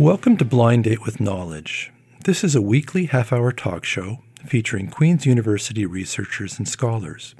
Welcome 0.00 0.38
to 0.38 0.46
Blind 0.46 0.84
Date 0.84 1.04
with 1.04 1.20
Knowledge. 1.20 1.92
This 2.24 2.42
is 2.42 2.54
a 2.54 2.62
weekly 2.62 3.04
half 3.04 3.34
hour 3.34 3.52
talk 3.52 3.84
show 3.84 4.20
featuring 4.46 4.88
Queen's 4.88 5.26
University 5.26 5.84
researchers 5.84 6.56
and 6.56 6.66
scholars. 6.66 7.34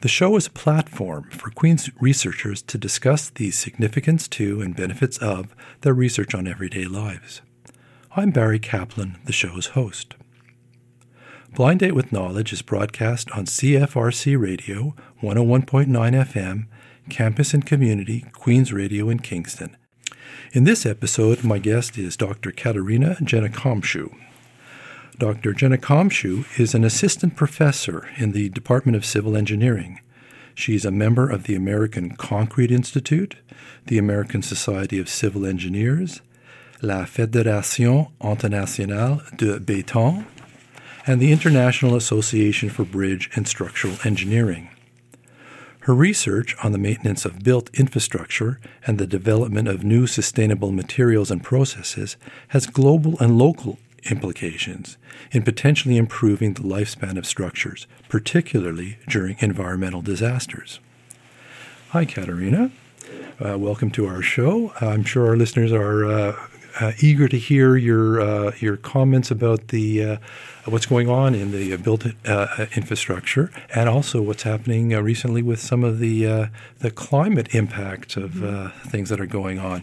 The 0.00 0.08
show 0.08 0.34
is 0.36 0.46
a 0.46 0.52
platform 0.52 1.24
for 1.24 1.50
Queen's 1.50 1.90
researchers 2.00 2.62
to 2.62 2.78
discuss 2.78 3.28
the 3.28 3.50
significance 3.50 4.26
to 4.28 4.62
and 4.62 4.74
benefits 4.74 5.18
of 5.18 5.54
their 5.82 5.92
research 5.92 6.34
on 6.34 6.48
everyday 6.48 6.86
lives. 6.86 7.42
I'm 8.16 8.30
Barry 8.30 8.58
Kaplan, 8.58 9.18
the 9.26 9.32
show's 9.32 9.66
host. 9.76 10.14
Blind 11.54 11.80
Date 11.80 11.94
with 11.94 12.10
Knowledge 12.10 12.54
is 12.54 12.62
broadcast 12.62 13.30
on 13.32 13.44
CFRC 13.44 14.40
Radio 14.40 14.94
101.9 15.22 15.88
FM, 15.88 16.68
Campus 17.10 17.52
and 17.52 17.66
Community, 17.66 18.24
Queen's 18.32 18.72
Radio 18.72 19.10
in 19.10 19.18
Kingston. 19.18 19.76
In 20.52 20.64
this 20.64 20.84
episode, 20.84 21.42
my 21.44 21.58
guest 21.58 21.96
is 21.96 22.16
Dr. 22.16 22.52
Katerina 22.52 23.16
Genikomsou. 23.20 24.14
Dr. 25.18 25.52
Genikomsou 25.52 26.44
is 26.58 26.74
an 26.74 26.84
assistant 26.84 27.36
professor 27.36 28.08
in 28.16 28.32
the 28.32 28.48
Department 28.48 28.96
of 28.96 29.04
Civil 29.04 29.36
Engineering. 29.36 30.00
She 30.54 30.74
is 30.74 30.84
a 30.84 30.90
member 30.90 31.30
of 31.30 31.44
the 31.44 31.54
American 31.54 32.16
Concrete 32.16 32.70
Institute, 32.70 33.36
the 33.86 33.98
American 33.98 34.42
Society 34.42 34.98
of 34.98 35.08
Civil 35.08 35.46
Engineers, 35.46 36.20
La 36.82 37.04
Fédération 37.04 38.10
Internationale 38.20 39.22
de 39.36 39.58
Béton, 39.60 40.26
and 41.06 41.20
the 41.20 41.32
International 41.32 41.96
Association 41.96 42.68
for 42.68 42.84
Bridge 42.84 43.30
and 43.34 43.48
Structural 43.48 43.96
Engineering. 44.04 44.68
Her 45.82 45.94
research 45.96 46.54
on 46.62 46.70
the 46.70 46.78
maintenance 46.78 47.24
of 47.24 47.42
built 47.42 47.68
infrastructure 47.74 48.60
and 48.86 48.98
the 48.98 49.06
development 49.06 49.66
of 49.66 49.82
new 49.82 50.06
sustainable 50.06 50.70
materials 50.70 51.28
and 51.28 51.42
processes 51.42 52.16
has 52.48 52.68
global 52.68 53.18
and 53.18 53.36
local 53.36 53.80
implications 54.04 54.96
in 55.32 55.42
potentially 55.42 55.96
improving 55.96 56.54
the 56.54 56.62
lifespan 56.62 57.18
of 57.18 57.26
structures, 57.26 57.88
particularly 58.08 58.98
during 59.08 59.34
environmental 59.40 60.02
disasters. 60.02 60.78
Hi, 61.88 62.04
Katerina. 62.04 62.70
Uh, 63.44 63.58
welcome 63.58 63.90
to 63.90 64.06
our 64.06 64.22
show. 64.22 64.72
I'm 64.80 65.02
sure 65.02 65.26
our 65.26 65.36
listeners 65.36 65.72
are 65.72 66.04
uh, 66.04 66.46
uh, 66.80 66.92
eager 67.00 67.28
to 67.28 67.38
hear 67.38 67.76
your 67.76 68.20
uh, 68.20 68.52
your 68.58 68.76
comments 68.76 69.30
about 69.30 69.68
the 69.68 70.04
uh, 70.04 70.16
what's 70.64 70.86
going 70.86 71.08
on 71.08 71.34
in 71.34 71.50
the 71.52 71.76
built 71.76 72.06
uh, 72.26 72.66
infrastructure, 72.74 73.50
and 73.74 73.88
also 73.88 74.22
what's 74.22 74.42
happening 74.44 74.94
uh, 74.94 75.00
recently 75.00 75.42
with 75.42 75.60
some 75.60 75.84
of 75.84 75.98
the 75.98 76.26
uh, 76.26 76.46
the 76.78 76.90
climate 76.90 77.54
impact 77.54 78.16
of 78.16 78.32
mm-hmm. 78.32 78.88
things 78.88 79.08
that 79.08 79.20
are 79.20 79.26
going 79.26 79.58
on. 79.58 79.82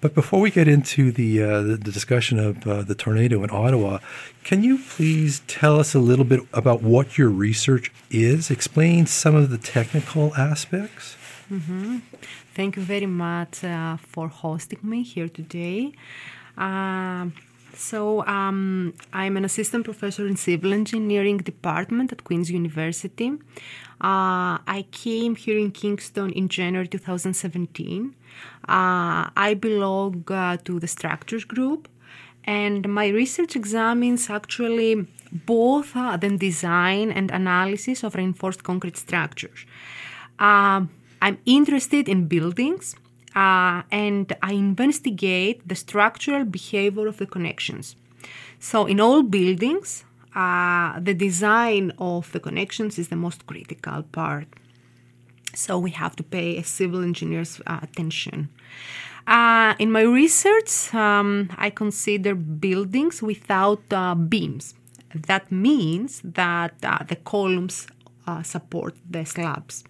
But 0.00 0.14
before 0.14 0.40
we 0.40 0.50
get 0.50 0.68
into 0.68 1.12
the 1.12 1.38
the, 1.38 1.78
the, 1.82 1.92
discussion 1.92 2.38
of 2.38 2.64
the 2.64 2.94
tornado 2.94 3.42
in 3.42 3.50
Ottawa, 3.50 3.98
can 4.42 4.62
you 4.62 4.78
please 4.78 5.40
tell 5.46 5.78
us 5.78 5.94
a 5.94 5.98
little 5.98 6.24
bit 6.24 6.40
about 6.52 6.82
what 6.82 7.16
your 7.16 7.30
research 7.30 7.90
is? 8.10 8.50
Explain 8.50 9.06
some 9.06 9.34
of 9.34 9.50
the 9.50 9.58
technical 9.58 10.34
aspects. 10.34 11.16
Mm-hmm. 11.50 11.98
Thank 12.54 12.76
you 12.76 12.82
very 12.82 13.06
much 13.06 13.64
uh, 13.64 13.96
for 13.96 14.28
hosting 14.28 14.78
me 14.84 15.02
here 15.02 15.28
today. 15.28 15.92
Uh, 16.56 17.26
so, 17.76 18.24
um, 18.26 18.94
I'm 19.12 19.36
an 19.36 19.44
assistant 19.44 19.84
professor 19.84 20.24
in 20.28 20.36
civil 20.36 20.72
engineering 20.72 21.38
department 21.38 22.12
at 22.12 22.22
Queen's 22.22 22.52
University. 22.52 23.32
Uh, 24.00 24.62
I 24.78 24.86
came 24.92 25.34
here 25.34 25.58
in 25.58 25.72
Kingston 25.72 26.30
in 26.30 26.48
January 26.48 26.86
2017. 26.86 28.14
Uh, 28.68 29.30
I 29.36 29.56
belong 29.60 30.24
uh, 30.28 30.56
to 30.58 30.78
the 30.78 30.86
structures 30.86 31.42
group, 31.42 31.88
and 32.44 32.88
my 32.88 33.08
research 33.08 33.56
examines 33.56 34.30
actually 34.30 35.08
both 35.32 35.96
uh, 35.96 36.16
the 36.16 36.36
design 36.36 37.10
and 37.10 37.32
analysis 37.32 38.04
of 38.04 38.14
reinforced 38.14 38.62
concrete 38.62 38.96
structures. 38.96 39.66
Uh, 40.38 40.82
I'm 41.24 41.38
interested 41.46 42.06
in 42.06 42.28
buildings 42.28 42.96
uh, 43.34 43.80
and 43.90 44.30
I 44.42 44.52
investigate 44.52 45.66
the 45.66 45.74
structural 45.74 46.44
behavior 46.44 47.06
of 47.06 47.16
the 47.16 47.24
connections. 47.24 47.96
So, 48.60 48.84
in 48.84 49.00
all 49.00 49.22
buildings, 49.22 50.04
uh, 50.34 51.00
the 51.00 51.14
design 51.14 51.92
of 51.98 52.30
the 52.32 52.40
connections 52.40 52.98
is 52.98 53.08
the 53.08 53.16
most 53.16 53.46
critical 53.46 54.02
part. 54.02 54.48
So, 55.54 55.78
we 55.78 55.92
have 55.92 56.14
to 56.16 56.22
pay 56.22 56.58
a 56.58 56.64
civil 56.64 57.02
engineer's 57.02 57.58
uh, 57.66 57.78
attention. 57.80 58.50
Uh, 59.26 59.74
in 59.78 59.90
my 59.90 60.02
research, 60.02 60.92
um, 60.92 61.48
I 61.56 61.70
consider 61.70 62.34
buildings 62.34 63.22
without 63.22 63.80
uh, 63.90 64.14
beams. 64.14 64.74
That 65.14 65.50
means 65.50 66.20
that 66.22 66.74
uh, 66.82 67.02
the 67.04 67.16
columns 67.16 67.86
support 68.42 68.94
the 69.08 69.24
slabs. 69.24 69.84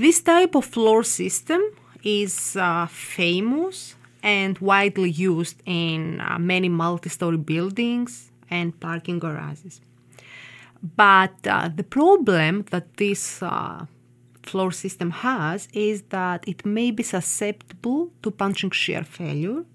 This 0.00 0.22
type 0.22 0.54
of 0.54 0.64
floor 0.64 1.02
system 1.02 1.60
is 2.02 2.56
uh, 2.56 2.86
famous 2.86 3.96
and 4.22 4.58
widely 4.58 5.10
used 5.10 5.62
in 5.66 6.22
uh, 6.22 6.38
many 6.38 6.70
multi 6.70 7.10
story 7.10 7.36
buildings 7.36 8.32
and 8.48 8.80
parking 8.80 9.18
garages. 9.18 9.82
But 10.96 11.46
uh, 11.46 11.68
the 11.68 11.84
problem 11.84 12.64
that 12.70 12.96
this 12.96 13.42
uh, 13.42 13.84
floor 14.42 14.72
system 14.72 15.10
has 15.10 15.68
is 15.74 16.00
that 16.08 16.48
it 16.48 16.64
may 16.64 16.90
be 16.92 17.02
susceptible 17.02 18.10
to 18.22 18.30
punching 18.30 18.70
shear 18.70 19.04
failure. 19.04 19.66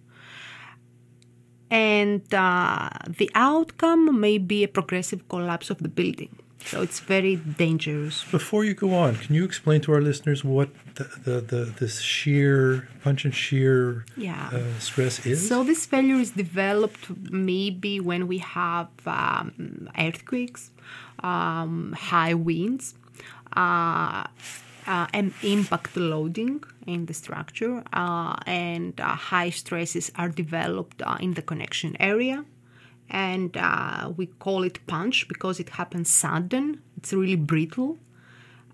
And 1.70 2.24
uh, 2.34 2.90
the 3.08 3.30
outcome 3.36 4.20
may 4.20 4.40
be 4.40 4.64
a 4.64 4.68
progressive 4.68 5.30
collapse 5.30 5.70
of 5.70 5.78
the 5.84 5.90
building. 5.90 6.36
So 6.66 6.82
it's 6.82 7.00
very 7.00 7.36
dangerous. 7.36 8.24
Before 8.32 8.66
you 8.66 8.74
go 8.74 8.94
on, 8.94 9.16
can 9.16 9.36
you 9.36 9.44
explain 9.44 9.82
to 9.82 9.94
our 9.94 10.02
listeners 10.02 10.44
what 10.44 10.70
the 10.96 11.04
the, 11.26 11.42
the 11.42 11.62
this 11.80 12.02
shear 12.02 12.88
punch 13.04 13.24
and 13.26 13.36
shear 13.36 14.06
yeah. 14.18 14.50
uh, 14.52 14.80
stress 14.80 15.26
is? 15.26 15.48
So 15.48 15.64
this 15.64 15.86
failure 15.86 16.16
is 16.16 16.32
developed 16.32 17.10
maybe 17.32 18.00
when 18.00 18.28
we 18.28 18.40
have 18.40 18.90
um, 19.06 19.90
earthquakes, 19.98 20.72
um, 21.20 21.94
high 21.98 22.34
winds, 22.34 22.96
uh, 23.56 24.26
uh, 24.88 25.08
and 25.14 25.34
impact 25.44 25.96
loading 25.96 26.64
in 26.88 27.06
the 27.06 27.14
structure, 27.14 27.84
uh, 27.94 28.36
and 28.48 29.00
uh, 29.00 29.16
high 29.16 29.52
stresses 29.52 30.12
are 30.16 30.30
developed 30.30 31.02
uh, 31.04 31.18
in 31.20 31.34
the 31.34 31.42
connection 31.42 31.96
area 32.00 32.44
and 33.10 33.56
uh, 33.58 34.12
we 34.16 34.28
call 34.28 34.64
it 34.64 34.86
punch 34.88 35.28
because 35.28 35.60
it 35.60 35.70
happens 35.70 36.10
sudden. 36.10 36.82
It's 36.98 37.14
really 37.14 37.36
brittle, 37.36 37.98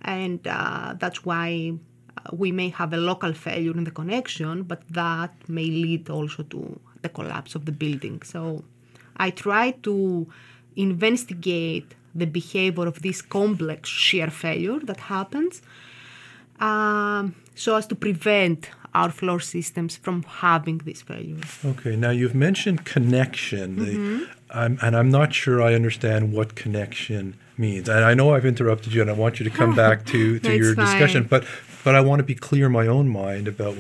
and 0.02 0.40
uh, 0.48 0.96
that's 0.98 1.26
why 1.26 1.74
uh, 2.18 2.30
we 2.34 2.52
may 2.52 2.70
have 2.70 2.94
a 2.94 2.98
local 2.98 3.34
failure 3.34 3.76
in 3.76 3.84
the 3.84 3.92
connection, 3.92 4.64
but 4.64 4.82
that 4.90 5.34
may 5.48 5.66
lead 5.66 6.10
also 6.10 6.44
to 6.44 6.80
the 7.02 7.10
collapse 7.10 7.56
of 7.56 7.66
the 7.66 7.72
building. 7.72 8.22
So 8.22 8.64
I 9.18 9.32
try 9.32 9.72
to 9.84 10.28
investigate 10.76 11.96
the 12.14 12.26
behavior 12.26 12.88
of 12.88 13.02
this 13.02 13.22
complex 13.22 13.90
shear 13.90 14.30
failure 14.30 14.80
that 14.80 15.00
happens 15.00 15.62
um, 16.62 17.36
so 17.56 17.76
as 17.76 17.88
to 17.88 17.96
prevent 17.96 18.70
our 18.94 19.10
floor 19.10 19.40
systems 19.40 19.96
from 19.96 20.24
having 20.24 20.80
this 20.80 21.02
failure. 21.02 21.38
Okay, 21.64 21.96
now 21.96 22.10
you've 22.10 22.36
mentioned 22.36 22.86
connection, 22.86 23.78
mm-hmm. 23.78 24.20
the, 24.20 24.86
and 24.86 24.96
I'm 24.96 25.10
not 25.10 25.34
sure 25.34 25.62
I 25.62 25.74
understand 25.74 26.34
what 26.34 26.56
connection 26.56 27.36
means. 27.58 27.88
And 27.88 28.04
I 28.04 28.14
know 28.14 28.34
I've 28.34 28.46
interrupted 28.46 28.94
you, 28.94 29.02
and 29.02 29.10
I 29.10 29.14
want 29.14 29.40
you 29.40 29.46
to 29.46 29.50
come 29.50 29.76
back 29.76 30.06
to, 30.08 30.40
to 30.46 30.56
your 30.56 30.76
fine. 30.76 30.86
discussion, 30.86 31.24
but 31.24 31.46
but 31.84 31.96
I 31.96 32.02
want 32.02 32.20
to 32.20 32.24
be 32.24 32.36
clear 32.36 32.68
in 32.68 32.72
my 32.74 32.88
own 32.88 33.10
mind 33.10 33.48
about 33.48 33.78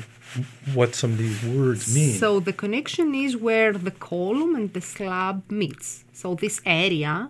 what 0.73 0.95
some 0.95 1.11
of 1.11 1.17
these 1.17 1.43
words 1.43 1.93
mean. 1.93 2.17
So 2.17 2.39
the 2.39 2.53
connection 2.53 3.13
is 3.13 3.35
where 3.37 3.73
the 3.73 3.91
column 3.91 4.55
and 4.55 4.73
the 4.73 4.81
slab 4.81 5.49
meets. 5.51 6.05
So 6.13 6.35
this 6.35 6.61
area, 6.65 7.29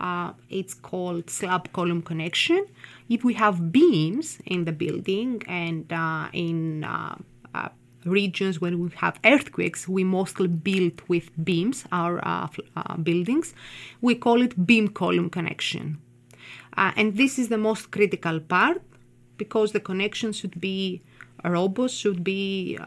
uh, 0.00 0.32
it's 0.48 0.74
called 0.74 1.30
slab 1.30 1.72
column 1.72 2.02
connection 2.02 2.66
if 3.08 3.24
we 3.24 3.34
have 3.34 3.72
beams 3.72 4.38
in 4.46 4.64
the 4.64 4.72
building 4.72 5.42
and 5.46 5.92
uh, 5.92 6.28
in 6.32 6.84
uh, 6.84 7.16
regions 8.04 8.60
when 8.60 8.78
we 8.78 8.90
have 8.96 9.18
earthquakes, 9.24 9.88
we 9.88 10.04
mostly 10.04 10.48
build 10.48 11.02
with 11.08 11.30
beams 11.44 11.84
our 11.92 12.24
uh, 12.26 12.48
uh, 12.76 12.96
buildings. 12.96 13.54
We 14.00 14.14
call 14.14 14.42
it 14.42 14.66
beam 14.66 14.88
column 14.88 15.30
connection. 15.30 16.00
Uh, 16.76 16.92
and 16.96 17.16
this 17.16 17.38
is 17.38 17.48
the 17.48 17.58
most 17.58 17.90
critical 17.90 18.40
part 18.40 18.82
because 19.36 19.72
the 19.72 19.80
connection 19.80 20.32
should 20.32 20.60
be 20.60 21.02
robust, 21.44 21.96
should 21.96 22.22
be 22.22 22.78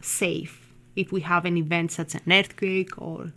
safe 0.00 0.66
if 0.96 1.12
we 1.12 1.20
have 1.22 1.44
an 1.44 1.56
event 1.56 1.92
such 1.92 2.14
as 2.14 2.22
an 2.26 2.32
earthquake 2.32 3.00
or 3.00 3.32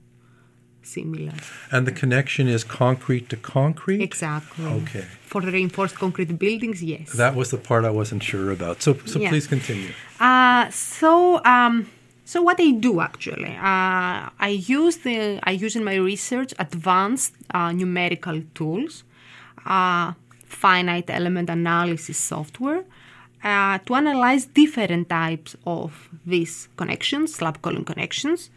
similar. 0.85 1.33
And 1.71 1.87
the 1.87 1.91
connection 1.91 2.47
is 2.47 2.63
concrete 2.63 3.29
to 3.29 3.37
concrete? 3.37 4.01
Exactly. 4.01 4.65
Okay. 4.65 5.05
For 5.25 5.41
the 5.41 5.51
reinforced 5.51 5.95
concrete 5.95 6.37
buildings, 6.37 6.83
yes. 6.83 7.13
That 7.13 7.35
was 7.35 7.49
the 7.51 7.57
part 7.57 7.85
I 7.85 7.89
wasn't 7.89 8.23
sure 8.23 8.51
about. 8.51 8.81
So, 8.81 8.97
so 9.05 9.19
yeah. 9.19 9.29
please 9.29 9.47
continue. 9.47 9.91
Uh, 10.19 10.69
so, 10.69 11.43
um, 11.45 11.87
So 12.25 12.41
what 12.41 12.59
I 12.59 12.71
do 12.71 13.01
actually, 13.01 13.53
uh, 13.57 14.29
I 14.39 14.51
use 14.79 14.97
the 14.97 15.39
I 15.43 15.51
use 15.51 15.75
in 15.75 15.83
my 15.83 15.95
research 15.95 16.53
advanced 16.57 17.33
uh, 17.53 17.71
numerical 17.73 18.41
tools, 18.55 19.03
uh, 19.65 20.13
finite 20.47 21.09
element 21.09 21.49
analysis 21.49 22.17
software, 22.17 22.85
uh, 23.43 23.77
to 23.85 23.95
analyze 23.95 24.45
different 24.45 25.09
types 25.09 25.57
of 25.65 26.09
these 26.25 26.69
connections, 26.77 27.35
slab 27.35 27.61
column 27.61 27.83
connections, 27.83 28.49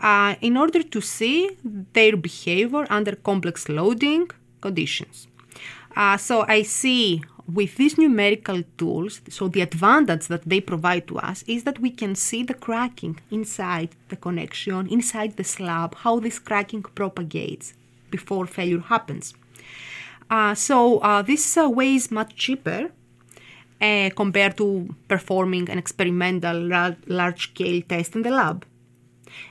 uh, 0.00 0.34
in 0.40 0.56
order 0.56 0.82
to 0.82 1.00
see 1.00 1.56
their 1.92 2.16
behavior 2.16 2.86
under 2.90 3.14
complex 3.16 3.68
loading 3.68 4.30
conditions. 4.60 5.28
Uh, 5.96 6.16
so 6.16 6.44
I 6.46 6.62
see 6.62 7.22
with 7.52 7.76
these 7.76 7.96
numerical 7.96 8.62
tools, 8.76 9.22
so 9.30 9.48
the 9.48 9.62
advantage 9.62 10.26
that 10.26 10.42
they 10.44 10.60
provide 10.60 11.08
to 11.08 11.18
us 11.18 11.42
is 11.46 11.64
that 11.64 11.78
we 11.80 11.90
can 11.90 12.14
see 12.14 12.42
the 12.42 12.54
cracking 12.54 13.18
inside 13.30 13.90
the 14.10 14.16
connection, 14.16 14.86
inside 14.88 15.36
the 15.36 15.44
slab, 15.44 15.94
how 15.96 16.20
this 16.20 16.38
cracking 16.38 16.82
propagates 16.82 17.72
before 18.10 18.46
failure 18.46 18.80
happens. 18.80 19.34
Uh, 20.30 20.54
so 20.54 20.98
uh, 20.98 21.22
this 21.22 21.56
uh, 21.56 21.68
way 21.68 21.94
is 21.94 22.10
much 22.10 22.36
cheaper 22.36 22.90
uh, 23.80 24.10
compared 24.14 24.56
to 24.58 24.94
performing 25.08 25.70
an 25.70 25.78
experimental 25.78 26.56
large 27.06 27.50
scale 27.50 27.80
test 27.88 28.14
in 28.14 28.22
the 28.22 28.30
lab. 28.30 28.66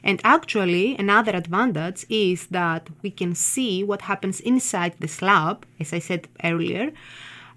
And 0.03 0.21
actually, 0.23 0.95
another 0.97 1.33
advantage 1.35 2.05
is 2.09 2.47
that 2.47 2.89
we 3.01 3.11
can 3.11 3.35
see 3.35 3.83
what 3.83 4.01
happens 4.03 4.39
inside 4.39 4.95
the 4.99 5.07
slab, 5.07 5.65
as 5.79 5.93
I 5.93 5.99
said 5.99 6.27
earlier, 6.43 6.91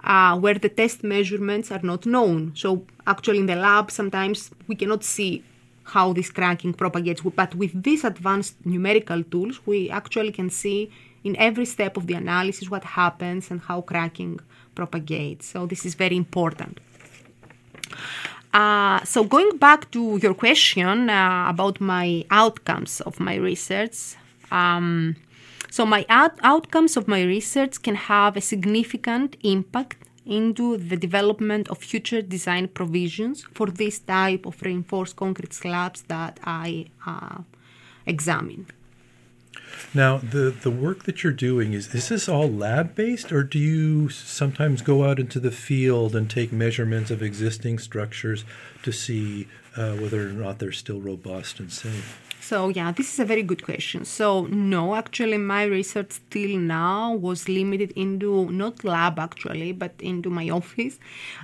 uh, 0.05 0.39
where 0.39 0.55
the 0.55 0.69
test 0.69 1.05
measurements 1.05 1.71
are 1.71 1.83
not 1.83 2.07
known. 2.07 2.53
So 2.55 2.85
actually 3.07 3.39
in 3.39 3.47
the 3.47 3.57
lab 3.57 3.91
sometimes 3.91 4.51
we 4.67 4.75
cannot 4.75 5.05
see 5.05 5.45
how 5.85 6.13
this 6.13 6.31
cracking 6.31 6.73
propagates, 6.75 7.21
but 7.21 7.55
with 7.55 7.83
these 7.83 8.05
advanced 8.05 8.55
numerical 8.65 9.23
tools 9.25 9.61
we 9.67 9.91
actually 9.91 10.33
can 10.33 10.49
see 10.49 10.91
in 11.25 11.37
every 11.37 11.67
step 11.67 11.97
of 11.97 12.07
the 12.07 12.15
analysis 12.15 12.71
what 12.71 12.85
happens 12.85 13.51
and 13.51 13.61
how 13.61 13.81
cracking 13.81 14.41
propagates. 14.75 15.47
So 15.47 15.67
this 15.67 15.85
is 15.85 15.95
very 15.95 16.17
important. 16.17 16.81
Uh, 18.53 19.03
so 19.05 19.23
going 19.23 19.57
back 19.59 19.91
to 19.93 20.19
your 20.23 20.35
question 20.35 21.09
uh, 21.09 21.47
about 21.49 21.81
my 21.81 22.25
outcomes 22.31 23.01
of 23.03 23.21
my 23.21 23.37
research, 23.37 24.17
um, 24.51 25.15
so 25.71 25.87
my 25.87 26.05
out- 26.09 26.39
outcomes 26.43 26.97
of 26.97 27.07
my 27.07 27.23
research 27.23 27.81
can 27.81 27.95
have 27.95 28.37
a 28.37 28.41
significant 28.41 29.37
impact 29.43 29.99
into 30.27 30.77
the 30.77 30.97
development 30.97 31.69
of 31.69 31.79
future 31.79 32.23
design 32.23 32.67
provisions 32.69 33.45
for 33.55 33.67
this 33.67 34.01
type 34.01 34.47
of 34.47 34.61
reinforced 34.63 35.17
concrete 35.17 35.53
slabs 35.53 36.03
that 36.03 36.41
I 36.45 36.87
uh, 37.07 37.39
examine. 38.05 38.67
Now, 39.93 40.19
the, 40.19 40.51
the 40.51 40.71
work 40.71 41.05
that 41.05 41.23
you're 41.23 41.33
doing 41.33 41.73
is 41.73 41.93
is 41.95 42.09
this 42.09 42.29
all 42.29 42.49
lab 42.49 42.95
based, 42.95 43.33
or 43.33 43.43
do 43.43 43.59
you 43.59 44.09
sometimes 44.09 44.83
go 44.83 45.05
out 45.05 45.19
into 45.19 45.41
the 45.41 45.51
field 45.51 46.15
and 46.15 46.31
take 46.31 46.53
measurements 46.53 47.11
of 47.11 47.23
existing 47.23 47.79
structures 47.79 48.45
to 48.83 48.93
see 48.93 49.49
uh, 49.77 49.95
whether 49.95 50.29
or 50.29 50.33
not 50.33 50.59
they're 50.59 50.73
still 50.73 51.01
robust 51.01 51.59
and 51.59 51.73
safe? 51.73 52.21
So 52.41 52.69
yeah, 52.69 52.91
this 52.91 53.13
is 53.13 53.21
a 53.21 53.25
very 53.25 53.43
good 53.43 53.63
question. 53.63 54.05
So 54.05 54.47
no, 54.47 54.95
actually, 54.95 55.39
my 55.39 55.65
research 55.65 56.21
till 56.31 56.59
now 56.59 57.15
was 57.15 57.49
limited 57.49 57.93
into 57.93 58.51
not 58.51 58.83
lab 58.83 59.19
actually, 59.19 59.73
but 59.73 59.93
into 60.01 60.31
my 60.31 60.49
office. 60.51 60.99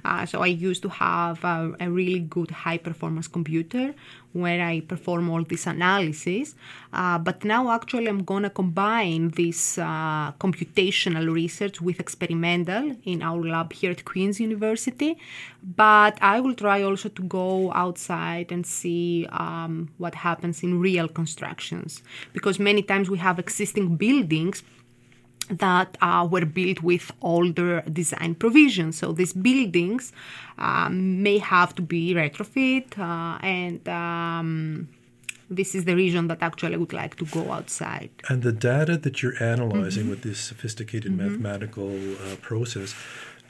Uh, 0.04 0.24
so 0.26 0.42
I 0.42 0.46
used 0.46 0.82
to 0.82 0.88
have 0.88 1.44
a, 1.44 1.76
a 1.78 1.90
really 1.90 2.20
good 2.20 2.50
high 2.50 2.78
performance 2.78 3.28
computer 3.28 3.94
where 4.36 4.62
I 4.64 4.80
perform 4.80 5.30
all 5.30 5.42
this 5.42 5.66
analysis. 5.66 6.54
Uh, 6.92 7.18
but 7.18 7.44
now, 7.44 7.70
actually, 7.70 8.06
I'm 8.06 8.24
going 8.24 8.44
to 8.44 8.50
combine 8.50 9.30
this 9.30 9.78
uh, 9.78 10.32
computational 10.40 11.32
research 11.32 11.80
with 11.80 12.00
experimental 12.00 12.96
in 13.04 13.22
our 13.22 13.42
lab 13.42 13.72
here 13.72 13.90
at 13.90 14.04
Queen's 14.04 14.38
University. 14.40 15.18
But 15.62 16.18
I 16.20 16.40
will 16.40 16.54
try 16.54 16.82
also 16.82 17.08
to 17.08 17.22
go 17.22 17.72
outside 17.72 18.52
and 18.52 18.64
see 18.66 19.26
um, 19.30 19.90
what 19.98 20.14
happens 20.14 20.62
in 20.62 20.80
real 20.80 21.08
constructions 21.08 22.02
because 22.32 22.58
many 22.58 22.82
times 22.82 23.10
we 23.10 23.18
have 23.18 23.38
existing 23.38 23.96
buildings 23.96 24.62
that 25.50 25.96
uh, 26.00 26.26
were 26.30 26.44
built 26.44 26.82
with 26.82 27.10
older 27.22 27.82
design 27.82 28.34
provisions. 28.34 28.98
So 28.98 29.12
these 29.12 29.32
buildings 29.32 30.12
um, 30.58 31.22
may 31.22 31.38
have 31.38 31.74
to 31.76 31.82
be 31.82 32.14
retrofit, 32.14 32.98
uh, 32.98 33.38
and 33.42 33.86
um, 33.88 34.88
this 35.48 35.74
is 35.74 35.84
the 35.84 35.94
reason 35.94 36.26
that 36.28 36.42
actually 36.42 36.74
I 36.74 36.78
would 36.78 36.92
like 36.92 37.16
to 37.16 37.24
go 37.26 37.52
outside. 37.52 38.10
And 38.28 38.42
the 38.42 38.52
data 38.52 38.96
that 38.98 39.22
you're 39.22 39.40
analyzing 39.42 40.04
mm-hmm. 40.04 40.10
with 40.10 40.22
this 40.22 40.40
sophisticated 40.40 41.12
mm-hmm. 41.12 41.24
mathematical 41.24 41.92
uh, 42.16 42.36
process, 42.42 42.94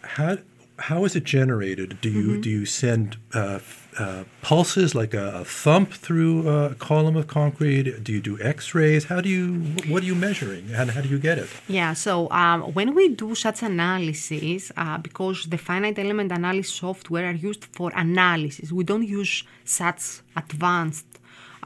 how 0.03 0.39
how 0.79 1.05
is 1.05 1.17
it 1.17 1.25
generated? 1.25 2.01
Do 2.01 2.11
you 2.11 2.29
mm-hmm. 2.29 2.41
do 2.41 2.51
you 2.51 2.67
send 2.67 3.17
uh, 3.33 3.61
uh, 3.99 4.25
pulses 4.43 4.95
like 4.95 5.15
a, 5.15 5.41
a, 5.41 5.45
thump 5.45 5.93
through 5.93 6.49
a 6.49 6.75
column 6.75 7.17
of 7.17 7.27
concrete? 7.27 8.05
Do 8.05 8.13
you 8.13 8.21
do 8.21 8.39
X-rays? 8.41 9.05
How 9.05 9.21
do 9.21 9.29
you 9.29 9.55
what 9.89 10.03
are 10.03 10.07
you 10.07 10.15
measuring 10.15 10.71
and 10.75 10.91
how 10.91 11.01
do 11.01 11.09
you 11.09 11.19
get 11.19 11.39
it? 11.39 11.49
Yeah, 11.69 11.95
so 11.95 12.31
um, 12.31 12.75
when 12.75 12.95
we 12.95 13.09
do 13.09 13.35
such 13.35 13.63
analysis, 13.63 14.71
uh, 14.77 14.99
because 14.99 15.47
the 15.47 15.59
finite 15.59 15.99
element 15.99 16.31
analysis 16.33 16.75
software 16.75 17.27
are 17.31 17.39
used 17.51 17.65
for 17.65 17.91
analysis, 17.95 18.71
we 18.71 18.85
don't 18.85 19.09
use 19.09 19.45
such 19.65 20.21
advanced 20.37 21.07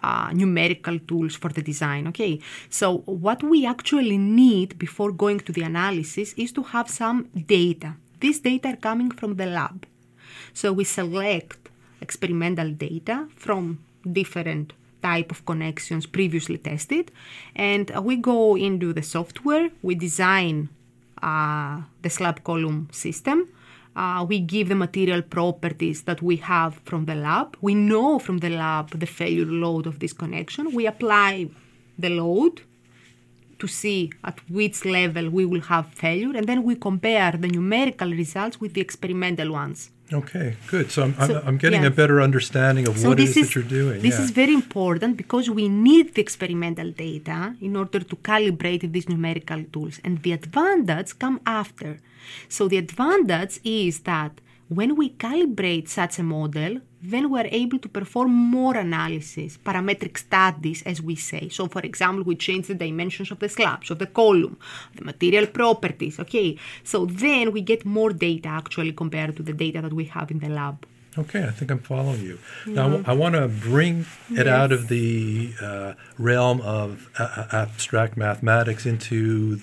uh, 0.03 0.31
numerical 0.33 0.99
tools 1.01 1.35
for 1.37 1.51
the 1.51 1.63
design. 1.63 2.07
Okay, 2.09 2.41
so 2.69 2.99
what 3.07 3.43
we 3.43 3.67
actually 3.67 4.19
need 4.19 4.79
before 4.79 5.11
going 5.11 5.41
to 5.41 5.53
the 5.53 5.63
analysis 5.63 6.33
is 6.35 6.53
to 6.53 6.63
have 6.63 6.89
some 6.89 7.29
data 7.47 7.97
these 8.21 8.41
data 8.41 8.69
are 8.69 8.77
coming 8.77 9.11
from 9.11 9.37
the 9.37 9.47
lab. 9.47 9.87
So 10.53 10.73
we 10.73 10.85
select 10.85 11.69
experimental 12.01 12.71
data 12.71 13.29
from 13.37 13.85
different 14.11 14.73
type 15.03 15.31
of 15.31 15.45
connections 15.47 16.07
previously 16.07 16.59
tested 16.59 17.11
and 17.55 17.91
we 18.03 18.17
go 18.17 18.57
into 18.57 18.93
the 18.93 19.03
software 19.03 19.71
we 19.83 19.95
design 19.95 20.69
uh, 21.23 21.81
the 22.03 22.11
slab 22.11 22.43
column 22.45 22.89
system 22.93 23.49
uh, 23.97 24.25
we 24.29 24.39
give 24.39 24.69
the 24.69 24.75
material 24.75 25.23
properties 25.23 26.03
that 26.03 26.23
we 26.23 26.37
have 26.37 26.75
from 26.85 27.07
the 27.07 27.15
lab 27.15 27.57
we 27.61 27.75
know 27.75 28.19
from 28.19 28.39
the 28.39 28.51
lab 28.51 28.91
the 28.91 29.07
failure 29.07 29.47
load 29.47 29.87
of 29.87 29.99
this 30.01 30.13
connection 30.13 30.75
we 30.75 30.87
apply 30.87 31.49
the 31.99 32.11
load 32.11 32.63
to 33.61 33.69
see 33.69 34.11
at 34.25 34.39
which 34.49 34.85
level 34.85 35.31
we 35.31 35.45
will 35.45 35.67
have 35.73 35.87
failure, 35.95 36.33
and 36.37 36.47
then 36.47 36.63
we 36.63 36.75
compare 36.75 37.33
the 37.33 37.49
numerical 37.49 38.11
results 38.11 38.61
with 38.61 38.75
the 38.75 38.81
experimental 38.81 39.53
ones. 39.53 39.91
Okay, 40.13 40.57
good. 40.67 40.91
So 40.91 41.05
I'm, 41.05 41.15
so, 41.15 41.39
I'm, 41.39 41.49
I'm 41.49 41.57
getting 41.57 41.83
yeah. 41.83 41.89
a 41.89 41.91
better 42.01 42.21
understanding 42.21 42.89
of 42.89 42.99
so 42.99 43.11
what 43.11 43.21
it 43.21 43.29
is, 43.29 43.37
is, 43.37 43.47
that 43.47 43.55
you're 43.55 43.65
doing. 43.65 44.03
This 44.03 44.19
yeah. 44.19 44.25
is 44.25 44.31
very 44.33 44.55
important 44.55 45.17
because 45.17 45.49
we 45.49 45.69
need 45.69 46.15
the 46.15 46.21
experimental 46.21 46.91
data 46.91 47.55
in 47.61 47.77
order 47.77 48.01
to 48.01 48.17
calibrate 48.17 48.91
these 48.93 49.09
numerical 49.09 49.63
tools, 49.73 50.01
and 50.05 50.23
the 50.25 50.33
advantage 50.33 51.19
come 51.19 51.41
after. 51.47 52.01
So 52.49 52.67
the 52.67 52.79
advantage 52.79 53.61
is 53.63 54.01
that 54.01 54.33
when 54.69 54.97
we 54.97 55.11
calibrate 55.11 55.89
such 55.89 56.19
a 56.19 56.23
model, 56.23 56.81
then 57.03 57.31
we're 57.31 57.49
able 57.51 57.79
to 57.79 57.89
perform 57.89 58.31
more 58.31 58.77
analysis, 58.77 59.59
parametric 59.65 60.19
studies, 60.19 60.83
as 60.83 61.01
we 61.01 61.17
say. 61.17 61.49
So, 61.49 61.67
for 61.67 61.81
example, 61.81 62.25
we 62.25 62.37
change 62.37 62.67
the 62.67 62.75
dimensions 62.75 63.31
of 63.31 63.39
the 63.39 63.49
slabs, 63.49 63.91
of 63.91 63.99
the 63.99 64.07
column, 64.07 64.59
the 64.95 65.05
material 65.05 65.47
properties. 65.47 66.21
Okay, 66.21 66.59
so 66.85 67.07
then 67.07 67.53
we 67.53 67.63
get 67.63 67.85
more 67.85 68.11
data 68.11 68.49
actually 68.49 68.93
compared 68.93 69.37
to 69.37 69.43
the 69.43 69.53
data 69.53 69.81
that 69.81 69.93
we 69.93 70.05
have 70.05 70.31
in 70.31 70.41
the 70.41 70.49
lab. 70.49 70.87
Okay, 71.19 71.43
I 71.43 71.51
think 71.51 71.71
I'm 71.73 71.81
following 71.81 72.21
you. 72.21 72.39
Now, 72.67 73.03
I 73.05 73.15
want 73.15 73.35
to 73.35 73.49
bring 73.49 74.07
it 74.31 74.47
yes. 74.47 74.47
out 74.47 74.71
of 74.71 74.87
the 74.87 75.53
uh, 75.61 75.95
realm 76.19 76.61
of 76.61 77.11
uh, 77.19 77.47
abstract 77.51 78.17
mathematics 78.17 78.87
into 78.87 79.61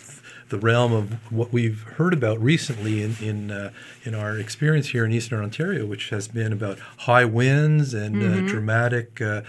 the 0.50 0.58
realm 0.58 0.94
of 0.94 1.32
what 1.32 1.52
we've 1.52 1.82
heard 1.84 2.14
about 2.14 2.42
recently 2.42 3.04
in 3.04 3.16
in, 3.22 3.52
uh, 3.52 3.72
in 4.04 4.14
our 4.16 4.38
experience 4.38 4.90
here 4.90 5.06
in 5.06 5.12
Eastern 5.12 5.44
Ontario, 5.44 5.86
which 5.86 6.10
has 6.10 6.28
been 6.28 6.54
about 6.54 6.80
high 7.00 7.26
winds 7.26 7.94
and 7.94 8.16
uh, 8.16 8.20
mm-hmm. 8.20 8.46
uh, 8.46 8.50
dramatic 8.50 9.22
uh, 9.22 9.42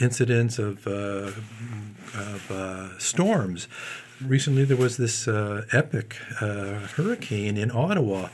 incidents 0.00 0.58
of, 0.58 0.86
uh, 0.86 1.32
of 2.14 2.50
uh, 2.50 2.98
storms. 2.98 3.68
Recently, 4.22 4.64
there 4.64 4.76
was 4.76 4.98
this 4.98 5.26
epic 5.72 6.14
hurricane 6.94 7.56
in 7.56 7.70
Ottawa 7.70 8.28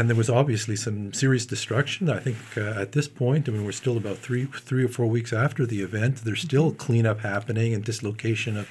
and 0.00 0.08
there 0.08 0.16
was 0.16 0.30
obviously 0.30 0.76
some 0.76 1.12
serious 1.12 1.44
destruction. 1.44 2.08
I 2.08 2.20
think 2.20 2.38
uh, 2.56 2.80
at 2.80 2.92
this 2.92 3.06
point, 3.06 3.46
I 3.46 3.52
mean, 3.52 3.66
we're 3.66 3.72
still 3.72 3.98
about 3.98 4.16
three, 4.16 4.46
three 4.46 4.82
or 4.82 4.88
four 4.88 5.04
weeks 5.04 5.30
after 5.30 5.66
the 5.66 5.82
event. 5.82 6.24
There's 6.24 6.40
still 6.40 6.72
cleanup 6.72 7.20
happening 7.20 7.74
and 7.74 7.84
dislocation 7.84 8.56
of 8.56 8.66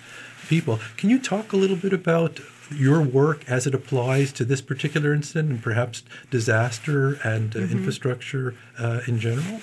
people. 0.48 0.80
Can 0.98 1.12
you 1.12 1.20
talk 1.20 1.54
a 1.54 1.56
little 1.56 1.76
bit 1.76 1.94
about 1.94 2.40
your 2.72 3.04
work 3.04 3.48
as 3.48 3.68
it 3.68 3.76
applies 3.76 4.32
to 4.34 4.44
this 4.44 4.60
particular 4.62 5.14
incident 5.14 5.52
and 5.52 5.62
perhaps 5.62 6.02
disaster 6.32 7.20
and 7.24 7.56
uh, 7.56 7.60
mm-hmm. 7.60 7.78
infrastructure 7.78 8.56
uh, 8.80 9.02
in 9.06 9.20
general? 9.20 9.62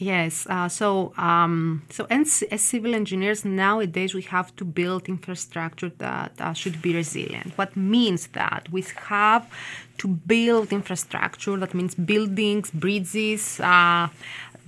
Yes. 0.00 0.46
Uh, 0.48 0.68
so, 0.68 1.12
um, 1.16 1.82
so 1.90 2.06
as, 2.08 2.44
as, 2.52 2.60
civil 2.60 2.94
engineers 2.94 3.44
nowadays, 3.44 4.14
we 4.14 4.22
have 4.22 4.54
to 4.54 4.64
build 4.64 5.08
infrastructure 5.08 5.90
that 5.98 6.32
uh, 6.38 6.52
should 6.52 6.80
be 6.80 6.94
resilient. 6.94 7.58
What 7.58 7.76
means 7.76 8.28
that 8.28 8.68
we 8.70 8.84
have 9.08 9.50
to 9.98 10.08
build 10.08 10.72
infrastructure. 10.72 11.56
That 11.56 11.74
means 11.74 11.94
buildings, 11.94 12.70
bridges. 12.70 13.60
Uh, 13.60 14.08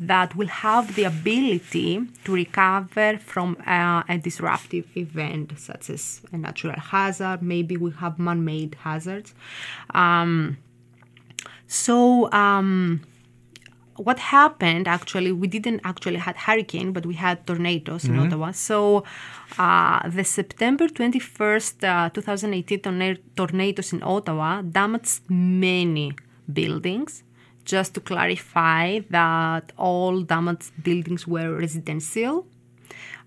that 0.03 0.35
will 0.35 0.49
have 0.49 0.95
the 0.97 1.05
ability 1.05 2.01
to 2.25 2.33
recover 2.33 3.19
from 3.19 3.55
uh, 3.67 4.03
a 4.09 4.17
disruptive 4.17 4.87
event, 4.97 5.53
such 5.59 5.91
as 5.91 6.23
a 6.33 6.39
natural 6.39 6.81
hazard. 6.81 7.43
Maybe 7.43 7.77
we 7.77 7.91
have 7.91 8.19
man 8.19 8.43
made 8.43 8.77
hazards. 8.77 9.35
Um, 9.91 10.57
so, 11.67 12.33
um, 12.33 13.03
what 14.07 14.19
happened 14.19 14.85
actually 14.97 15.33
we 15.43 15.49
didn't 15.57 15.81
actually 15.85 16.21
had 16.27 16.37
hurricane 16.47 16.89
but 16.97 17.05
we 17.11 17.17
had 17.27 17.37
tornadoes 17.47 18.05
mm-hmm. 18.05 18.15
in 18.15 18.27
ottawa 18.27 18.51
so 18.51 19.05
uh, 19.59 20.01
the 20.17 20.25
september 20.25 20.87
21st 20.89 21.75
uh, 21.85 22.09
2018 22.11 23.19
tornadoes 23.37 23.93
in 23.93 24.03
ottawa 24.03 24.63
damaged 24.63 25.21
many 25.29 26.09
buildings. 26.53 27.23
Just 27.65 27.95
to 27.95 28.01
clarify 28.01 29.01
that 29.11 29.73
all 29.77 30.23
damaged 30.23 30.73
buildings 30.83 31.27
were 31.27 31.57
residential 31.57 32.47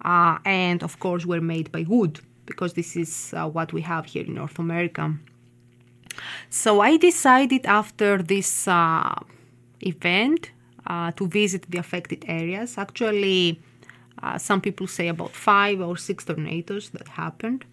uh, 0.03 0.37
and 0.43 0.83
of 0.83 0.99
course 0.99 1.25
were 1.25 1.39
made 1.41 1.71
by 1.71 1.85
wood 1.87 2.19
because 2.45 2.73
this 2.73 2.95
is 2.95 3.33
uh, 3.37 3.47
what 3.47 3.71
we 3.71 3.81
have 3.81 4.05
here 4.05 4.25
in 4.25 4.33
north 4.33 4.59
america. 4.59 5.15
So 6.49 6.81
i 6.81 6.97
decided 6.97 7.65
after 7.65 8.21
this 8.21 8.67
uh, 8.67 9.15
event 9.79 10.51
uh, 10.87 11.11
to 11.11 11.27
visit 11.27 11.69
the 11.69 11.77
affected 11.77 12.25
areas. 12.27 12.77
Actually, 12.77 13.61
uh, 14.21 14.37
some 14.37 14.61
people 14.61 14.87
say 14.87 15.07
about 15.07 15.31
five 15.31 15.81
or 15.81 15.97
six 15.97 16.25
tornadoes 16.25 16.89
that 16.91 17.07
happened. 17.09 17.65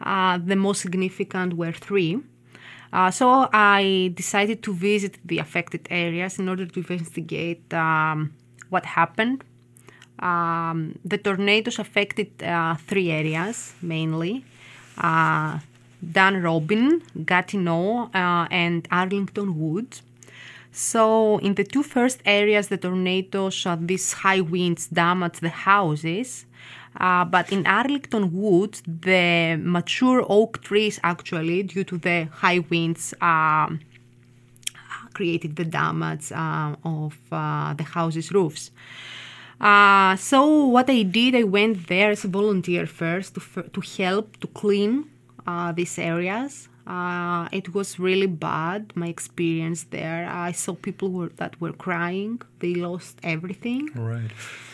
Uh, 0.00 0.38
the 0.38 0.56
most 0.56 0.80
significant 0.80 1.54
were 1.54 1.72
three. 1.72 2.20
Uh, 2.92 3.10
so 3.10 3.48
I 3.52 4.12
decided 4.14 4.62
to 4.64 4.74
visit 4.74 5.18
the 5.24 5.38
affected 5.38 5.86
areas 5.90 6.38
in 6.38 6.48
order 6.48 6.66
to 6.66 6.80
investigate 6.80 7.72
um, 7.72 8.34
what 8.68 8.84
happened. 8.84 9.44
Um, 10.18 10.98
the 11.04 11.18
tornadoes 11.18 11.78
affected 11.78 12.42
uh, 12.42 12.74
three 12.76 13.10
areas 13.10 13.74
mainly. 13.80 14.44
Uh, 14.98 15.58
Dunrobin, 16.04 17.02
Gatineau, 17.24 18.10
and 18.12 18.86
Arlington 18.90 19.58
Woods. 19.58 20.02
So, 20.74 21.36
in 21.38 21.54
the 21.54 21.64
two 21.64 21.82
first 21.82 22.22
areas, 22.24 22.68
the 22.68 22.78
tornadoes, 22.78 23.66
uh, 23.66 23.76
these 23.78 24.12
high 24.14 24.40
winds 24.40 24.86
damaged 24.86 25.42
the 25.42 25.50
houses. 25.50 26.46
Uh, 26.98 27.26
but 27.26 27.52
in 27.52 27.66
Arlington 27.66 28.32
Woods, 28.32 28.82
the 28.86 29.58
mature 29.62 30.24
oak 30.28 30.62
trees 30.62 30.98
actually, 31.02 31.62
due 31.62 31.84
to 31.84 31.98
the 31.98 32.24
high 32.32 32.60
winds, 32.70 33.12
uh, 33.20 33.68
created 35.12 35.56
the 35.56 35.66
damage 35.66 36.32
uh, 36.32 36.74
of 36.84 37.18
uh, 37.30 37.74
the 37.74 37.84
houses' 37.84 38.32
roofs. 38.32 38.70
Uh, 39.60 40.16
so 40.16 40.66
what 40.66 40.88
I 40.88 41.02
did, 41.02 41.34
I 41.34 41.42
went 41.42 41.86
there 41.86 42.10
as 42.10 42.24
a 42.24 42.28
volunteer 42.28 42.86
first 42.86 43.34
to, 43.34 43.62
to 43.62 43.80
help 44.02 44.38
to 44.38 44.46
clean 44.46 45.04
these 45.74 45.98
areas 45.98 46.68
uh, 46.86 47.48
it 47.52 47.74
was 47.74 47.98
really 47.98 48.26
bad, 48.26 48.92
my 48.96 49.06
experience 49.06 49.84
there. 49.84 50.28
I 50.28 50.52
saw 50.52 50.74
people 50.74 51.10
were, 51.10 51.30
that 51.36 51.60
were 51.60 51.72
crying. 51.72 52.42
They 52.58 52.74
lost 52.74 53.18
everything. 53.22 53.90
Right. 53.94 54.30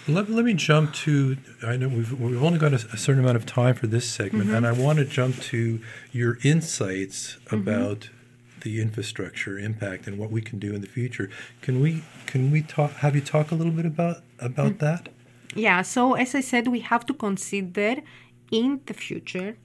Let, 0.07 0.31
let 0.31 0.45
me 0.45 0.55
jump 0.55 0.95
to, 0.95 1.37
I 1.62 1.77
know 1.77 1.88
we've, 1.88 2.19
we've 2.19 2.43
only 2.43 2.59
got 2.59 2.73
a, 2.73 2.77
a 2.77 2.97
certain 2.97 3.23
amount 3.23 3.37
of 3.37 3.45
time 3.45 3.75
for 3.75 3.87
this 3.87 4.09
segment, 4.09 4.47
mm-hmm. 4.47 4.55
and 4.55 4.67
I 4.67 4.73
want 4.73 4.99
to 4.99 5.05
jump 5.05 5.38
to 5.41 5.81
your 6.12 6.38
insights 6.43 7.37
mm-hmm. 7.45 7.57
about 7.57 8.00
mm-hmm. 8.00 8.61
the 8.61 8.81
infrastructure 8.81 9.59
impact 9.59 10.07
and 10.07 10.19
what 10.19 10.31
we 10.31 10.41
can 10.41 10.59
do 10.59 10.75
in 10.75 10.81
the 10.81 10.88
future. 10.88 11.29
Can 11.61 11.81
we, 11.81 12.05
can 12.27 12.50
we 12.50 12.62
talk, 12.62 12.93
have 12.93 13.15
you 13.15 13.21
talk 13.21 13.50
a 13.50 13.55
little 13.55 13.73
bit 13.73 13.85
about, 13.85 14.23
about 14.38 14.73
mm-hmm. 14.73 14.85
that? 14.85 15.09
Yeah, 15.55 15.83
so 15.83 16.15
as 16.15 16.35
I 16.35 16.41
said, 16.41 16.69
we 16.69 16.81
have 16.81 17.05
to 17.07 17.15
consider 17.15 18.03
in 18.50 18.81
the 18.87 18.95
future 18.95 19.59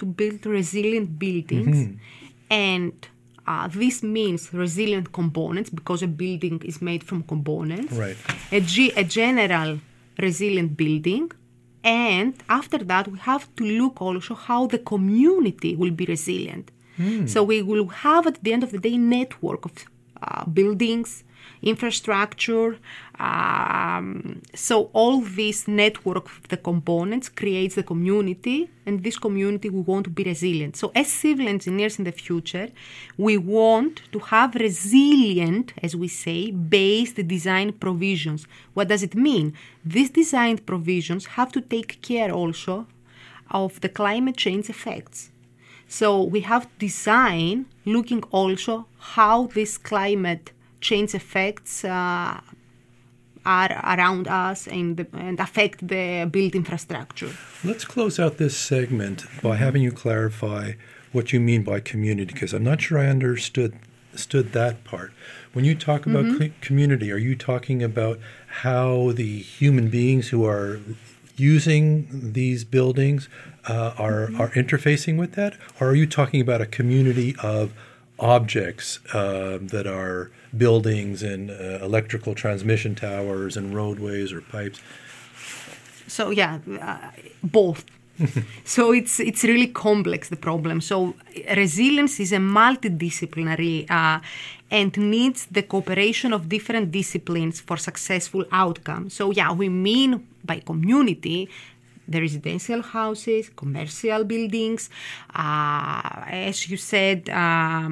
to 0.00 0.06
build 0.06 0.44
resilient 0.46 1.08
buildings. 1.18 1.76
Mm-hmm. 1.76 1.94
And 2.50 2.94
uh, 3.46 3.68
this 3.68 4.02
means 4.02 4.52
resilient 4.52 5.12
components 5.12 5.70
because 5.70 6.02
a 6.02 6.10
building 6.22 6.60
is 6.64 6.76
made 6.82 7.02
from 7.08 7.22
components. 7.34 7.92
Right. 7.92 8.16
A, 8.58 8.60
G- 8.60 8.92
a 8.96 9.04
general 9.04 9.78
resilient 10.18 10.76
building. 10.76 11.30
And 11.82 12.34
after 12.48 12.78
that, 12.78 13.04
we 13.08 13.18
have 13.30 13.44
to 13.56 13.64
look 13.64 14.02
also 14.02 14.34
how 14.34 14.66
the 14.66 14.78
community 14.92 15.76
will 15.76 15.94
be 16.00 16.04
resilient. 16.04 16.70
Mm. 16.98 17.28
So 17.28 17.42
we 17.42 17.62
will 17.62 17.88
have 17.88 18.26
at 18.26 18.42
the 18.44 18.52
end 18.52 18.62
of 18.62 18.70
the 18.72 18.78
day 18.78 18.96
network 18.98 19.64
of 19.64 19.72
uh, 20.22 20.44
buildings, 20.44 21.24
infrastructure. 21.62 22.78
Um, 23.18 24.40
so 24.54 24.90
all 24.92 25.20
this 25.20 25.68
network 25.68 26.26
of 26.26 26.48
the 26.48 26.56
components 26.56 27.28
creates 27.28 27.74
the 27.74 27.82
community, 27.82 28.70
and 28.86 29.02
this 29.02 29.18
community 29.18 29.68
we 29.68 29.80
want 29.80 30.04
to 30.04 30.10
be 30.10 30.24
resilient. 30.24 30.76
So 30.76 30.90
as 30.94 31.08
civil 31.08 31.46
engineers 31.48 31.98
in 31.98 32.04
the 32.04 32.12
future, 32.12 32.68
we 33.18 33.36
want 33.36 34.02
to 34.12 34.18
have 34.18 34.54
resilient, 34.54 35.74
as 35.82 35.94
we 35.94 36.08
say, 36.08 36.50
based 36.50 37.16
design 37.28 37.72
provisions. 37.72 38.46
What 38.74 38.88
does 38.88 39.02
it 39.02 39.14
mean? 39.14 39.54
These 39.84 40.10
design 40.10 40.58
provisions 40.58 41.26
have 41.26 41.52
to 41.52 41.60
take 41.60 42.00
care 42.00 42.30
also 42.32 42.86
of 43.50 43.80
the 43.80 43.88
climate 43.88 44.36
change 44.36 44.70
effects. 44.70 45.30
So 45.88 46.22
we 46.22 46.40
have 46.42 46.64
to 46.64 46.78
design 46.78 47.66
looking 47.84 48.22
also 48.30 48.86
how 48.98 49.48
this 49.48 49.76
climate 49.76 50.52
change 50.80 51.14
effects 51.14 51.84
uh, 51.84 52.40
are 53.44 53.72
around 53.84 54.28
us 54.28 54.66
and, 54.68 55.06
and 55.12 55.40
affect 55.40 55.86
the 55.86 56.28
built 56.30 56.54
infrastructure. 56.54 57.30
Let's 57.64 57.84
close 57.84 58.18
out 58.18 58.36
this 58.36 58.56
segment 58.56 59.24
by 59.42 59.56
having 59.56 59.82
you 59.82 59.92
clarify 59.92 60.72
what 61.12 61.32
you 61.32 61.40
mean 61.40 61.62
by 61.64 61.80
community, 61.80 62.32
because 62.32 62.52
I'm 62.52 62.64
not 62.64 62.80
sure 62.80 62.98
I 62.98 63.06
understood 63.06 63.74
understood 64.10 64.52
that 64.52 64.82
part. 64.84 65.12
When 65.52 65.64
you 65.64 65.74
talk 65.74 66.04
about 66.04 66.24
mm-hmm. 66.24 66.38
co- 66.38 66.52
community, 66.60 67.12
are 67.12 67.18
you 67.18 67.36
talking 67.36 67.82
about 67.82 68.18
how 68.62 69.12
the 69.12 69.38
human 69.38 69.88
beings 69.88 70.28
who 70.28 70.44
are 70.44 70.80
using 71.36 72.32
these 72.32 72.64
buildings 72.64 73.28
uh, 73.68 73.94
are 73.96 74.26
mm-hmm. 74.26 74.40
are 74.40 74.50
interfacing 74.50 75.16
with 75.16 75.32
that, 75.32 75.56
or 75.78 75.90
are 75.90 75.94
you 75.94 76.06
talking 76.06 76.40
about 76.40 76.60
a 76.60 76.66
community 76.66 77.34
of 77.42 77.72
objects 78.20 79.00
uh, 79.14 79.58
that 79.60 79.86
are 79.86 80.30
buildings 80.56 81.22
and 81.22 81.50
uh, 81.50 81.78
electrical 81.82 82.34
transmission 82.34 82.94
towers 82.94 83.56
and 83.56 83.74
roadways 83.74 84.32
or 84.32 84.40
pipes. 84.40 84.80
So 86.06 86.30
yeah, 86.30 86.58
uh, 86.80 87.10
both. 87.42 87.84
so 88.64 88.92
it's 88.92 89.18
it's 89.18 89.44
really 89.44 89.68
complex 89.68 90.28
the 90.28 90.36
problem. 90.36 90.80
So 90.80 91.14
resilience 91.56 92.20
is 92.20 92.32
a 92.32 92.36
multidisciplinary 92.38 93.90
uh, 93.90 94.20
and 94.70 94.96
needs 94.96 95.46
the 95.46 95.62
cooperation 95.62 96.32
of 96.32 96.48
different 96.48 96.90
disciplines 96.90 97.60
for 97.60 97.76
successful 97.76 98.44
outcome. 98.52 99.08
So 99.08 99.30
yeah, 99.30 99.52
we 99.52 99.68
mean 99.68 100.26
by 100.44 100.60
community 100.60 101.48
the 102.10 102.20
residential 102.20 102.82
houses, 102.82 103.50
commercial 103.56 104.24
buildings, 104.24 104.90
uh, 105.34 106.24
as 106.28 106.68
you 106.68 106.76
said, 106.76 107.28
uh, 107.30 107.90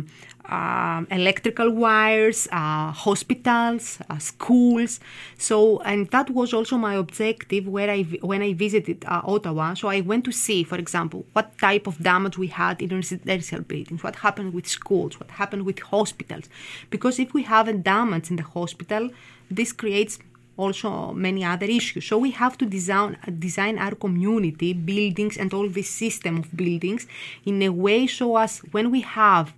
uh, 0.49 1.05
electrical 1.11 1.71
wires, 1.71 2.49
uh, 2.51 2.91
hospitals, 2.91 3.99
uh, 4.09 4.19
schools. 4.19 4.99
So, 5.37 5.81
and 5.81 6.09
that 6.11 6.31
was 6.31 6.53
also 6.53 6.79
my 6.79 6.95
objective 6.95 7.69
where 7.69 7.91
I 7.91 8.03
when 8.23 8.43
I 8.43 8.55
visited 8.55 9.05
uh, 9.05 9.21
Ottawa. 9.25 9.75
So 9.75 9.89
I 9.89 10.01
went 10.01 10.25
to 10.25 10.33
see, 10.33 10.65
for 10.65 10.79
example, 10.79 11.27
what 11.35 11.57
type 11.59 11.87
of 11.87 12.03
damage 12.03 12.39
we 12.39 12.49
had 12.49 12.81
in 12.81 12.91
residential 12.91 13.61
buildings, 13.61 14.03
what 14.03 14.17
happened 14.17 14.55
with 14.55 14.67
schools, 14.67 15.21
what 15.21 15.31
happened 15.33 15.65
with 15.67 15.79
hospitals. 15.81 16.49
Because 16.91 17.19
if 17.19 17.35
we 17.35 17.43
have 17.43 17.69
a 17.69 17.75
damage 17.75 18.31
in 18.31 18.37
the 18.37 18.43
hospital, 18.43 19.11
this 19.51 19.73
creates 19.73 20.19
also 20.59 21.13
many 21.13 21.43
other 21.45 21.67
issues. 21.67 22.05
So 22.05 22.19
we 22.19 22.33
have 22.33 22.59
to 22.59 22.67
design 22.67 23.17
design 23.39 23.79
our 23.79 23.95
community, 23.95 24.71
buildings, 24.75 25.39
and 25.39 25.55
all 25.55 25.69
this 25.69 25.89
system 25.89 26.39
of 26.43 26.47
buildings 26.55 27.07
in 27.47 27.63
a 27.63 27.71
way 27.71 28.07
so 28.07 28.37
as 28.37 28.59
when 28.75 28.91
we 28.91 29.01
have 29.01 29.55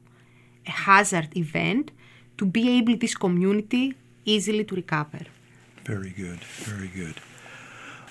a 0.66 0.70
hazard 0.70 1.36
event, 1.36 1.90
to 2.38 2.44
be 2.46 2.78
able 2.78 2.96
this 2.96 3.14
community 3.14 3.94
easily 4.24 4.64
to 4.64 4.74
recover. 4.74 5.22
Very 5.84 6.10
good, 6.10 6.40
very 6.68 6.88
good. 6.88 7.16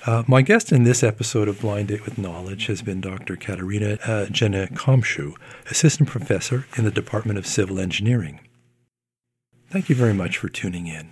Uh, 0.05 0.24
my 0.27 0.41
guest 0.41 0.72
in 0.72 0.84
this 0.84 1.03
episode 1.03 1.48
of 1.48 1.62
Blind 1.62 1.89
Date 1.89 2.05
with 2.05 2.17
Knowledge 2.17 2.67
has 2.67 2.81
been 2.81 3.01
Dr. 3.01 3.36
Katerina 3.36 3.93
uh, 4.03 4.25
Genikomsou, 4.27 5.34
Assistant 5.69 6.08
Professor 6.08 6.65
in 6.77 6.86
the 6.86 6.91
Department 6.91 7.38
of 7.38 7.46
Civil 7.46 7.79
Engineering. 7.79 8.39
Thank 9.69 9.89
you 9.89 9.96
very 9.96 10.13
much 10.13 10.38
for 10.38 10.48
tuning 10.48 10.88
in. 10.88 11.12